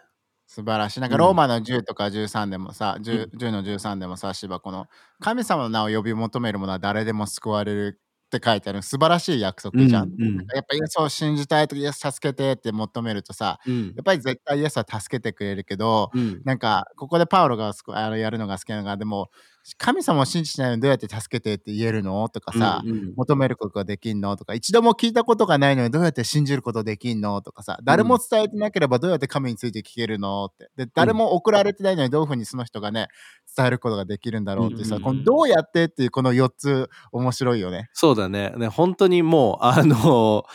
[0.53, 0.99] 素晴らしい。
[0.99, 4.87] なんかローマの10とか13でもさ、10, 10の13でもさ、しばこの
[5.21, 10.09] 神様の名を呼び求める者は誰でも救われるって書いてある素晴らしい約束じゃん。
[10.09, 10.35] うん。
[10.53, 13.85] やっぱイエスを信じたいとイエス助けてって求めるとさ、うん。
[13.95, 16.41] やっぱり絶対イエスは助けてくれるけど、うん。
[16.43, 19.29] なんかここでパウロがあのやるのが好きなのが、でも
[19.77, 22.27] 神様を信じてないのにどうやって助けてって言えるの？
[22.29, 24.35] とかさ、うんうん求めることができんの？
[24.37, 27.41] とか一度も聞いたことがないのにどうやって信じることできんの？
[27.41, 30.45] とかさ誰も伝えてなければどうやって神について聞けるの？
[30.45, 33.07] ってで誰も送られてないのにどういうふうにその人がね
[33.55, 34.73] 伝えることができるんだろう？
[34.73, 37.89] ってさ、うんこのどうやってっていうこの4つ面白いよね。
[37.93, 38.51] そうだね。
[38.57, 40.45] ね、本当にもう、あの、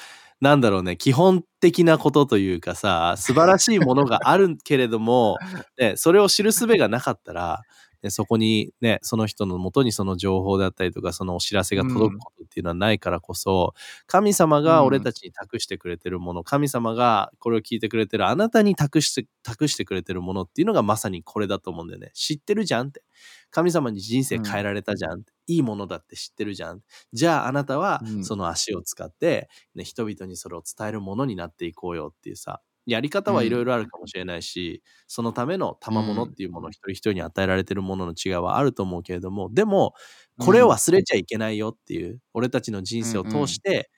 [0.41, 5.39] なんだろうね、基本的なことというかさ、素晴らしいものがあるけれども、
[5.79, 7.63] ね、それを知る術がなかったら、
[8.07, 13.75] ね、そこにね、その人のもとにその情報だったりとか、そのお知らせが届くことっていうのはないからこそ、
[14.07, 22.13] 神様が俺たちに託してくれてるもの、神様がこれを聞いてくれてるあなたに託して、託してくれてるものっていうのがまさにこれだと思うんだよね。
[22.15, 23.03] 知ってるじゃんって。
[23.51, 25.33] 神様に人生変えられたじゃんって。
[25.49, 26.83] いいものだって知ってるじゃん。
[27.13, 39.95] じゃああなたはうんその足を使って、ね、人々にそれを伝えるものになっていこうよっていうさ、やり方はいろいろあるかもしれないし、そのための賜物っていうもの、一人一人に与えられてるものの違いはあると思うけれども、でも、
[40.39, 43.91] これを忘れちゃいけないよっていう、俺たちの人生を通して、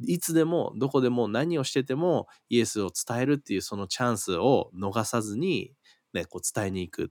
[0.00, 5.72] いつでもどこでも何をしててもイエスを伝えるっていうそのチャンスを逃さずに、
[6.14, 7.08] ね、こう伝えに行くっ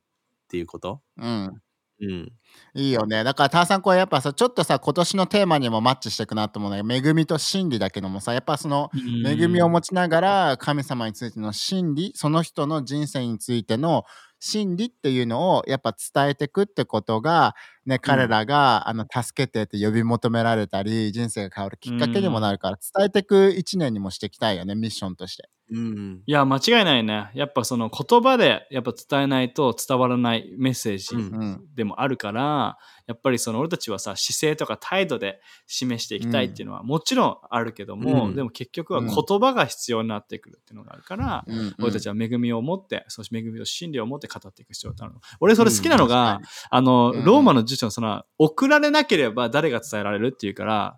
[0.49, 1.01] ていうこと？
[1.17, 1.61] うん
[2.01, 2.31] うん。
[2.73, 3.23] いいよね。
[3.23, 8.91] だから、ターさん、これやっぱさ、ちょっとさ、今年のテーマにもマッチしていくなと思うのが、恵みと真理だけどもさ、やっぱその、
[9.23, 14.03] 恵みを持ちながら神様についての真理その人の人生についての
[14.39, 17.55] 真理っていうのをやっぱ伝えていくってことが、
[17.85, 25.47] ね、彼らが、あの助けてって呼び求められたり人生が変わるきっかけにもなるから、伝えていく一年にもしていきたいよねミッションとして。
[25.71, 26.23] うん。
[26.25, 27.31] いや、間違いないね。
[27.33, 31.21] やっぱその言葉でやっぱ伝えないと伝わらないメッセージうん。
[31.21, 31.65] うん。
[31.75, 38.35] でもあるから、やっぱりその俺たちはさ、姿勢とか態度で示していきたいっていうのはもちろんあるけども、うん。
[38.35, 41.75] でも結局は言葉が必要になってくるっていうのがあるから、うん。
[41.79, 45.21] 俺たちは恵みを持って、そして恵みと真理を持って語っていく必要があるの。
[45.39, 47.25] 俺それ好きなのが、あの、うん。
[47.25, 50.97] ローマの辞書のその、送られなければ誰が伝えられるっていうから、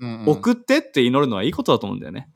[0.00, 0.08] うん。
[0.08, 2.28] うんうん送ってって祈るのはいいことだと思うんだよね。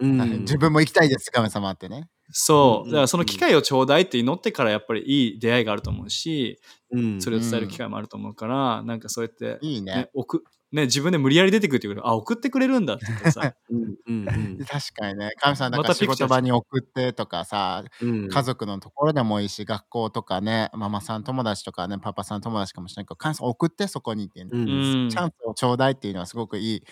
[0.00, 2.08] うんはい自分も行きたいです神様ってね。
[2.32, 2.88] そう。
[2.88, 6.58] うんだからその機会をちょうだいって祈ってからやっぱりいい出会いがあると思うし、
[6.92, 14.58] うんそれを伝える機会もあると思うから、なんかそうやって、いいねね、送ね、自分で無理やり出てくるっていうあ、送ってくれるんだって言ってさ、 うんうんうん。
[14.64, 15.32] 確かにね。
[15.40, 18.28] 神さんなんまか仕事場に送ってとかさうん。
[18.28, 25.06] 家族のところでもいいし学校とかねママさん友達とかねパパさん友達かもしれないけど神さん送ってそこにっていうん。
[25.06, 26.82] んチャンスをちょうだいっていうのはすごくいい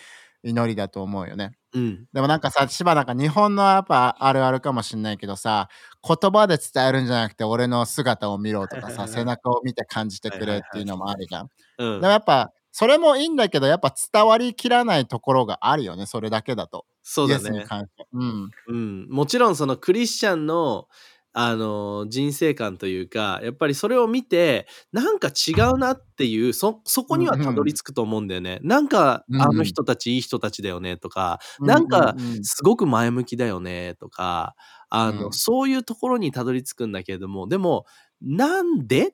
[0.43, 1.51] 祈りだと思うよね。
[1.73, 2.05] うん。
[2.13, 5.67] でもなんかさ、芝なんか日本のやっぱあるあるかもしんないけどさ、
[6.07, 11.49] 言葉で伝えるんじゃなくて俺の姿を見ろとかさ、背中を見て感じてくれっていうのもあるじゃん。
[11.77, 12.01] うん。
[12.01, 16.85] でもやっぱそれもいいんだけど、やっぱ伝わりきらないところがあるよね、それだけだと。
[17.01, 17.65] そうだね。
[18.13, 18.49] うん。
[18.67, 20.87] うん、もちろんそのクリスチャンの
[21.31, 28.59] あの人生観というかやっぱりそれを見てなんか違うなっていうそそこにはたどり着くと思うんだよね。
[28.63, 34.55] なんかうんあの人たちいい人たちだよねとか、なんかうんうんうんすごく前向きだよねとか
[34.89, 37.85] あの、うんそういうところにたどり着くんだけれどもでも
[38.21, 39.11] なんでっ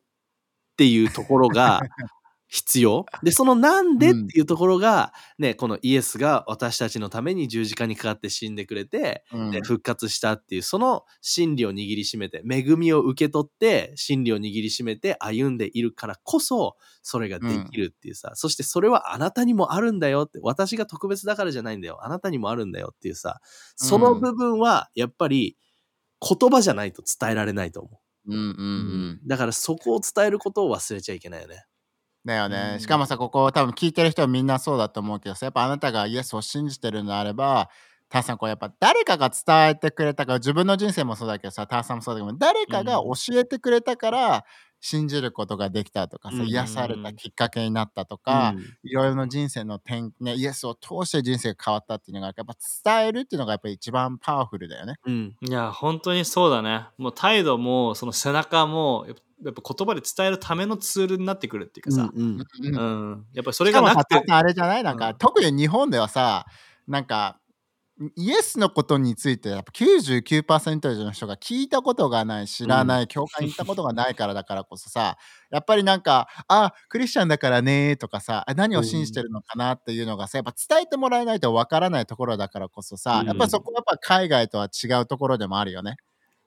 [0.77, 1.81] ていうところが
[2.55, 3.05] 必要。
[3.21, 9.51] でそのなんでっていうところが、ねこのイエスが私たちのために十字架にかかって死んでくれて、うん。
[9.51, 23.41] で復活したっていうその真理を握りしめて恵みを受け取って真理を握りしめて歩んでいるからこそそれができるっていうさ、そしてそれはあなたにもあるんだよって私が特別だからじゃないんだよあなたにもあるんだよっていうさ
[23.75, 25.57] その部分はやっぱり
[26.21, 28.47] 言葉じゃないと伝えられないと思う、うんうん。
[28.47, 28.51] う
[29.23, 29.27] ん。
[29.27, 31.65] だからそこを伝えることを忘れちゃいけないよね
[32.25, 32.79] だよね、うん。
[32.79, 37.69] しかもさここ多分聞いてる人はみんなそうだと思うけどさやっぱあなたがイエスを信じてるのであれば
[38.09, 44.45] ターさんこうやっぱ誰かが伝えてくれたから自分の人生もそうだけどさターさんもそうだけど誰かが教えてくれたから
[44.87, 48.61] 信じることができたとかさ、うん癒されたきっかけになったとか、うん。
[48.83, 52.55] いろいろな人生の点、ね、イエスを通して人生が変わったっていうのがやっぱ
[52.99, 54.97] 伝えるっていうのがやっぱり一番パワフルだよね。
[55.05, 55.35] うん。
[55.41, 56.85] いや、本当にそうだね。
[56.99, 59.07] もう態度も、その背中も、
[59.43, 62.81] やっぱ言葉で伝えるためのツールになってくるっていうかさ、うんうんう
[63.15, 63.25] ん。
[63.33, 64.83] やっぱりそれがなくて、あれじゃない？
[64.83, 65.17] なんか、うん。
[65.17, 66.45] 特に日本ではさ
[66.87, 67.39] なんか
[68.17, 75.17] イエスのことについてやっぱ99%以上の人が聞いたことがない知らない、教会に行ったことがないからだからこそさ
[75.49, 85.95] やっぱりなんかあクリスチャンだからねとかさあ何を信じてるのかなっていうのがさやっぱ伝えてもらえないとわからないところだからこそさ、うんやっぱそこはやっぱ海外とは違うところでもあるよね。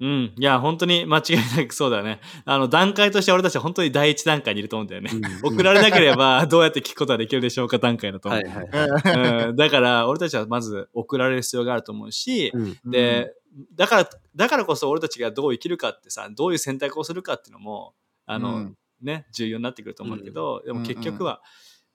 [0.00, 0.34] うん。
[0.38, 2.20] いや、本当に間違いなくそうだよね。
[2.44, 5.10] あの、段階として俺たちは本当に第一段階にいると思うんだよね。
[5.12, 8.36] うん送られなければどうやって聞くことができるでしょうか段階だと思。
[8.38, 9.48] はいうはい。
[9.48, 12.90] うん、だから、俺たちはまず送られる必要があると思うし、うん。
[12.90, 13.34] で、
[13.74, 17.94] だから、だからこそ俺たちがどう生きるかってさ、どういう選択をするかっていうのも、
[18.26, 18.76] あの、うん。
[19.02, 21.02] ね、重要になってくると思うけど、でも結うん。
[21.02, 21.40] 局は、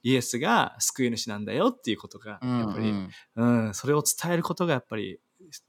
[0.04, 3.70] イエスが救い主なんだよっていうことが、うんやっぱり、ううん。
[3.70, 5.20] ん、それを伝えることがやっぱり、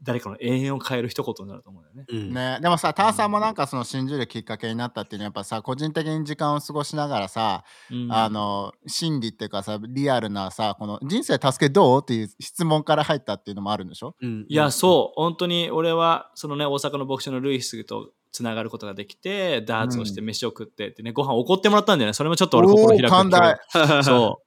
[0.03, 2.05] 誰かの永遠を変える一言になると思うんだよね。
[2.09, 14.14] うんね、でもさ、ターさんもなんかその信じるきっかけになったっていうのはやっぱさ、個人的に時間を過ごしながらさ、うんあの、真理っていうかさ、リアルなさ、この人生助けどうっていう質問から入ったっていうのもあるんでしょ？
[14.20, 22.14] うんいや、そう、本当に俺は、そのね、大阪の牧師のルイスとつながることができて、ダーツをして飯を食ってってね、ご飯おごってもらったんだよね。
[22.14, 24.03] それもちょっと俺心開く。
[24.03, 24.43] そう。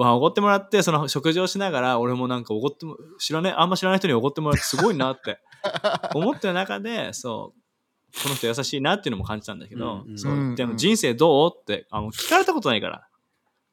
[0.00, 5.40] ご飯おごってもらって、その食事をしながら、俺もなんかおごっても、知らね、あんま知らない人におごってもらってすごいなって
[6.16, 13.06] 思ってる中で、そう、この人優しいなっていうのも感じたんだけど、うんうんそううんでも人生どうってあの聞かれたことないから。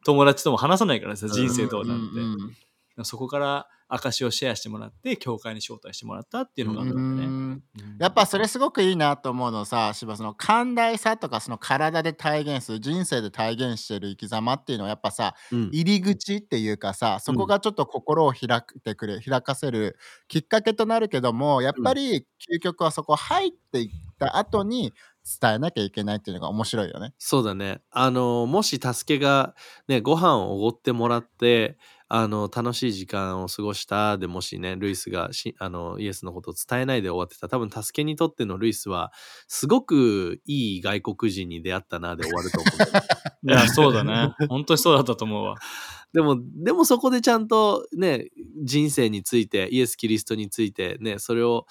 [0.06, 2.20] 友達とも話さないからさ、人生どうなんて。
[2.20, 7.28] うんうんそこから証をシェアしてもらって、教会に招待してもらったっていうのがあるうんだね。
[7.28, 7.64] ん
[8.00, 19.98] やっぱそれすごくいいなと思うのさ、芝その寛大さとかその体で体現する、人生で体現してる生き様っていうのはやっぱさ、うん入り口っていうかさそこがちょっと心を開くてくれ、開かせる
[20.28, 24.94] きっかけとなるけどもやっぱり究極はそこ入っていった後に
[25.42, 27.14] 伝えなきゃいけないっていうのが面白いよね。
[27.20, 27.82] そうだね。
[27.92, 29.56] あの、もし助けが、
[29.88, 31.78] ね、ご飯をおごってもらって、
[32.10, 39.12] あの、楽しい時間を過ごしたでもしね、ルイスがしあのイエスのことを伝えないで終わってた、多分助けにとってのルイスは、
[39.48, 42.74] すごくいい外国人に出会ったなで終わると思う。
[43.50, 44.34] いや、そうだね。
[44.50, 45.56] 本当にそうだったと思うわ。
[46.14, 48.30] でも、でもそこでちゃんとね、
[48.64, 51.66] 人生について、イエス・キリストについてね、それを、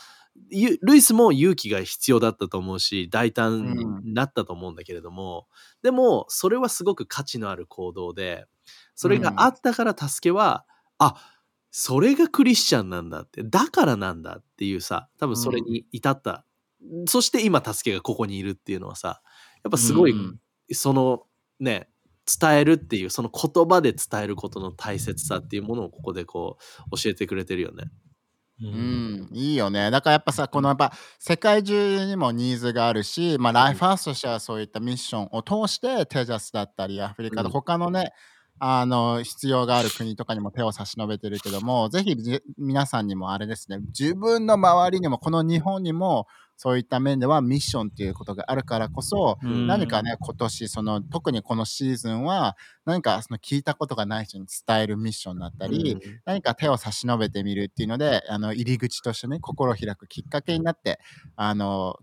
[0.51, 5.47] ゆルイスも勇気が必要だったと思うし、大胆になったと思うんだけれども、
[5.83, 8.45] でも、それはすごく価値のある行動で、
[8.97, 10.67] それがあったから助けは、
[10.99, 11.15] あ
[11.71, 16.45] それがクリスチャンなんだって、だからなんだっていうさ、多分それに至った。
[17.07, 19.21] そして今、助けがここにいるっていうのはさ、
[19.63, 20.41] やっぱすごい、うん
[20.73, 21.27] その
[21.61, 21.89] ね、
[22.41, 26.59] 伝えるっていう、その言葉で伝えることの大切さっていうものをここでこ
[26.91, 27.85] う教えてくれてるよね。
[28.61, 29.91] ううん、いいよね。
[29.91, 37.47] だからやっぱさ、このやっぱ世界中にもニーズがあるし、まあ、ライフハウスとしてはそういったミッションを通して、テジャスだったり、アフリカうん。
[37.47, 38.13] と他のね、
[38.59, 46.27] あの必要がある国とかにも手を差し伸べてるけども、ぜひじ皆さんにもあれですね、自分の周りにも、この日本にも、
[46.59, 49.67] そういった面ではミッションっていうことがあるからこそ、うん。
[49.67, 56.01] 何かね、今年、その特にこのシーズンは、何かその聞いたことがない人に伝えるミッションだったり、うん。
[56.25, 60.99] 何か手を差し伸べてみるっていうので、あの入り口としてね、心を開くきっかけになって、
[61.37, 61.99] あの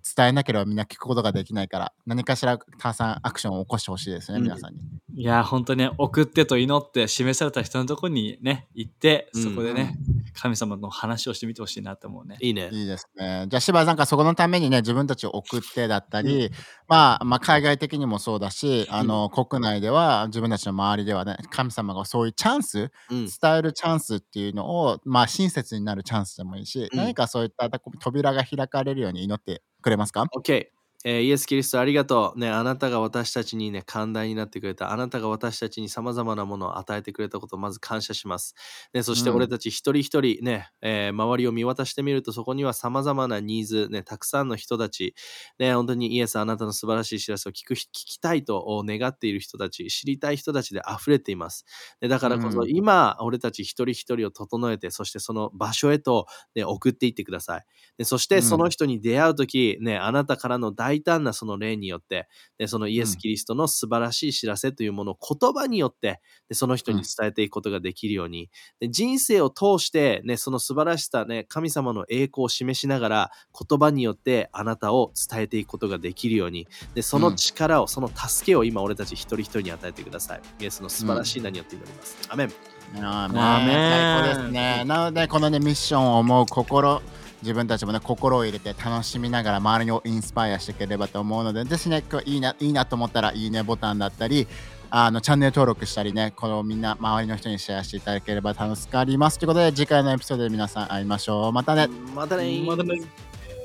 [0.00, 4.80] 伝えなければみんな聞くことができないから、何かしらたくさんアクションを起こしてほしいですね、うん皆さんに。
[5.14, 9.98] いや、本当にね、送ってと祈って示された人のところにね、行って、そこでね、
[10.34, 12.36] 神様の話をしてみてほしいなと思うね。
[12.40, 12.70] いいね。
[12.72, 13.46] いいですね。
[13.48, 16.50] じゃあ、柴田さんがそこのためにね、自分たちを送ってだったり、
[16.88, 23.26] まあ、まあ、海外的にもそうだし、あの、国内では、自分たちの周りではね、神様がそういうチャンス、うん。
[23.26, 27.68] 伝えるチャンスっていうのを、まあ、親切になるチャンスでもいいし、うん何かそういった
[28.00, 30.81] 扉が開かれるように祈ってくれますか？OK。
[31.04, 32.38] えーイエス・キリストありがとう。
[32.38, 34.92] ね、あなたが私たちにね、寛大になってくれた。
[34.92, 38.54] あなたが私たちに様々なものを与えてくれたことをまず感謝します。
[38.94, 45.14] ね、そしてうん俺たち一人一人ね、えー周りを見渡してみると、そこには様々なニーズ、ね、たくさんの人たち、
[45.58, 51.64] ね、本当にイエス、あなたの素晴らしい知らせを聞く、聞きたいと願っている人たち、知りたい人たちで溢れています。
[52.00, 57.64] ね、だからこそ、うん今、俺たち一人一人を整えて、そしてその場所へと、ね、送っていってください。
[57.98, 62.28] でそしてうんその人に出会うとき、ね、あなたからの大胆なその例によって、
[62.58, 73.30] ね、そのイエス・キリストの素晴らしい知らせというものを言葉によって、でその人に伝えていくことができるように、で人生を通して、ね、その素晴らしさ、ね、神様の栄光を示しながら、
[73.68, 80.42] 言葉によってあなたを伝えていくことができるように、でその力を、その助けを今、俺たち一人一人に与えてください。
[80.60, 82.16] イエスの素晴らしい名によって祈ります。
[82.28, 82.52] アメン。
[83.00, 84.24] アーメン。
[84.24, 84.84] 最高ですね。
[84.86, 87.00] なので、このね、ミッションを思う心、
[87.42, 94.46] 自分たちもね、心を入れて楽しみながら周りをインスパイアしていければと思うので、ぜひね、今日いいな、いいなと思ったら、いいねボタンだったり、
[94.90, 99.38] あのチャンネル登録したりね、このみんな周りの人にシェアしていただければ助かります。
[99.38, 101.52] ということで、次回のエピソードで皆さん会いましょう。
[101.52, 101.88] またね。
[102.14, 103.00] またねーまたね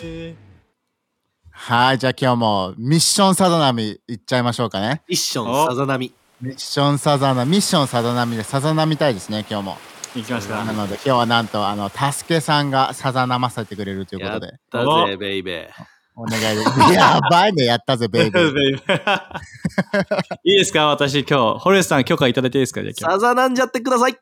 [0.01, 0.35] え
[1.51, 5.01] はい、じゃあ今日もミッションさざ波いっちゃいましょうかね。
[5.07, 6.13] 一緒のさざ波。
[6.39, 9.77] ミッションさざ波、ミッションさざ波でさざ波たいですね、今日も。
[10.13, 10.63] ー、行きますか。
[10.63, 14.53] なので今日はなんと、あの、たすけさんがさざなませてくれるというこやっとで。
[14.71, 15.69] たおぜ、ベイベ
[16.15, 16.93] お願いです。
[16.93, 18.77] やばいね、やったぜ、ベイビー。
[20.43, 22.95] いいですか私今日、ホレスさん許可いただいていいですかじゃあー。
[22.99, 24.17] 今日さざなんじゃってください。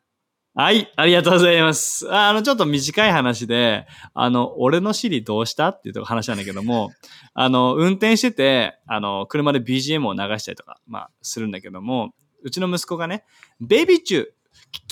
[0.57, 2.09] はい、ありがとうございます。
[2.09, 6.91] ああの、ちょっと短い話で、あの、俺のシリどうしたっていうとこ話なんだけども、
[7.35, 13.25] あの、運転してて、あの、車で BGM を流したりとか、まあ、するんだけども、うちの息子がね、
[13.59, 14.27] ベビーチュー聞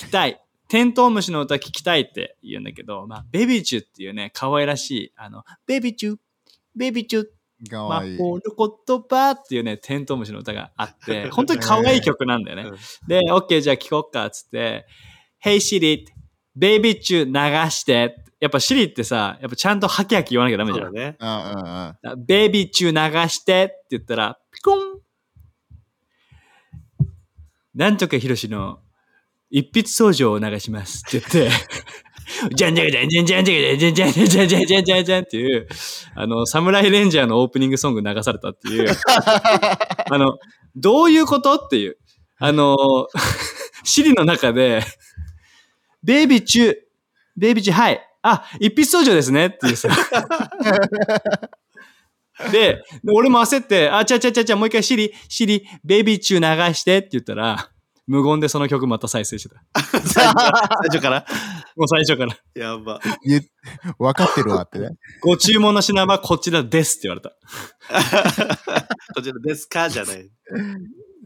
[0.06, 0.38] きたい。
[0.68, 6.16] テントウムシの歌聞きたいって言うんだけど、まあ、ベビーチューっていうね、可愛らしい、あの、ベビーチュー、
[6.74, 7.26] ベビーチュー、
[7.70, 8.00] 魔。
[8.18, 8.40] 法の
[8.86, 12.78] 言葉っていうね、テントウムシの歌があって、 本当に可愛い曲なんだよね。
[13.06, 14.86] で、OK、じゃあ聞こっか、つって、
[15.44, 16.06] Hey Siri、
[16.56, 18.16] ベイビーチュー流して。
[18.40, 20.92] やっぱシリってさ、やっぱちゃんとハキハキ言わなきゃダメじゃん。
[20.92, 21.16] ね。
[21.18, 22.26] うんうんうん。
[22.26, 25.00] ベイビーチュー流してって言ったら、ピコン
[27.74, 28.80] なんとかヒロシの
[29.54, 31.56] 一筆相乗を流しますって言って、
[32.56, 35.68] じゃんじゃんじゃんじゃんじゃんじゃんじゃんじゃんじゃんじゃんじゃんじゃんじゃんっていう、
[36.16, 38.88] あの、サムライレンジャーのオープニングソング流されたっていう、
[40.10, 40.40] あの、
[40.74, 41.98] どういうことっていう、
[42.38, 43.06] あの、
[43.84, 44.82] シリの中で、
[46.02, 46.74] ベイビーチュー、
[47.36, 48.00] ベイビーチュー、はい。
[48.22, 49.88] あ、一筆相乗ですねっていうさ。
[52.50, 57.70] で、で俺も焦って、あ、ちゃちゃちゃちゃ、もう一回シリ、シリ、ベイビーチュー流してって言ったら、
[58.06, 59.62] 無言でその曲また再生してた。
[60.00, 60.26] 最
[60.90, 61.26] 初から？
[61.76, 62.36] もう最初から。
[62.54, 63.00] やば。
[63.24, 63.42] 言
[63.98, 64.90] 分かってるわってね。
[65.22, 67.32] ご注文の品はこちらですって言われた。
[69.14, 69.88] こちらですか？
[69.88, 70.30] じゃない。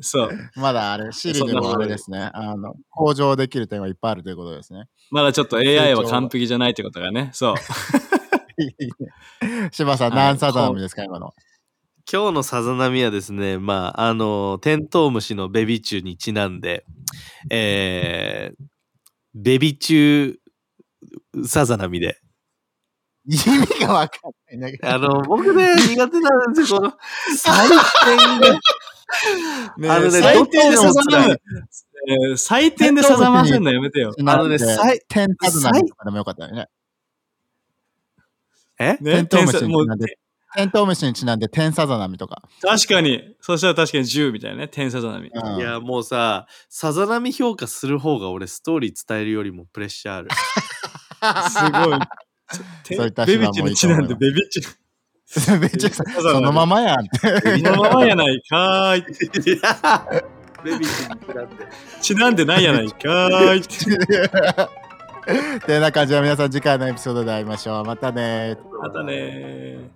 [0.01, 0.31] そう。
[0.55, 2.31] まだあれ、シリでもあれですね。
[2.33, 4.85] あの、向上できる点はいっぱいあるということですね。
[5.11, 7.31] まだちょっと AI は完璧じゃないってことがね。
[7.33, 7.55] そう。
[9.73, 11.33] 柴さん、はい何サザナミですか、今の？
[12.11, 16.87] 今日のさざ波はですね、まあ、あの、テントウムシのベビチューにちなんで、
[17.51, 18.65] えー、
[19.35, 22.19] ベビチューさざ波で。
[23.27, 23.47] 意味
[23.85, 24.89] が分かんないんだけど。
[24.89, 26.93] あの、僕ね、苦手なんですよ、この、
[27.37, 27.69] 採
[28.07, 28.61] 点が。
[29.79, 31.41] ねあのね最低でどっちでもさざむ。
[32.09, 34.15] えー最低でさざませんのやめてよ。
[34.19, 36.69] あのねさいテンサザナミとかでもよかったよね。
[38.79, 38.99] え？
[38.99, 39.65] ねテントウムシ
[40.57, 42.43] テントウムシにちなんでテンサザナミとか。
[42.63, 43.35] 確かに。
[43.41, 44.69] そしたら確かに10みたいなね。
[44.69, 45.31] 天才ざなみ。
[45.33, 50.29] うんいや、もうさ、さざ波評価する方が俺ストーリー伝えるよりもプレッシャーある。
[51.51, 51.99] すごい。
[52.97, 54.63] そういったベビチにちなんでベビチ。
[55.61, 56.03] めっちゃそ
[56.41, 57.05] のままやん。
[57.05, 57.11] そ
[57.71, 59.03] のままやないかーい。
[60.65, 60.91] ベビーに比
[61.27, 61.45] べて。
[62.01, 63.61] ちなんでないやないかーい。
[65.61, 67.85] てな感じで皆さん次回のエピソードで会いましょう。
[67.85, 68.57] またね。
[68.81, 69.91] またねー。